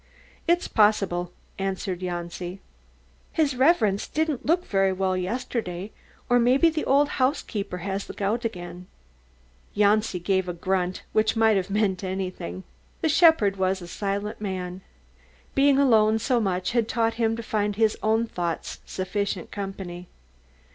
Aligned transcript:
"It's 0.47 0.67
possible," 0.67 1.31
answered 1.59 1.99
Janci. 1.99 2.59
"His 3.33 3.55
Reverence 3.55 4.07
didn't 4.07 4.47
look 4.47 4.65
very 4.65 4.91
well 4.91 5.15
yesterday, 5.15 5.91
or 6.27 6.39
maybe 6.39 6.71
the 6.71 6.83
old 6.85 7.07
housekeeper 7.07 7.77
has 7.85 8.07
the 8.07 8.13
gout 8.15 8.43
again." 8.43 8.87
Janci 9.75 10.17
gave 10.17 10.49
a 10.49 10.53
grunt 10.53 11.03
which 11.13 11.35
might 11.35 11.55
have 11.55 11.69
meant 11.69 12.03
anything. 12.03 12.63
The 13.01 13.09
shepherd 13.09 13.57
was 13.57 13.79
a 13.79 13.87
silent 13.87 14.41
man. 14.41 14.81
Being 15.53 15.77
alone 15.77 16.17
so 16.17 16.39
much 16.41 16.71
had 16.71 16.87
taught 16.89 17.13
him 17.21 17.35
to 17.35 17.43
find 17.43 17.75
his 17.75 17.95
own 18.01 18.25
thoughts 18.25 18.79
sufficient 18.87 19.51
company. 19.51 20.07